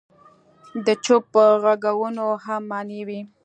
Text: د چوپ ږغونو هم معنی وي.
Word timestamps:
د 0.85 0.87
چوپ 1.05 1.31
ږغونو 1.81 2.27
هم 2.45 2.61
معنی 2.71 3.01
وي. 3.07 3.19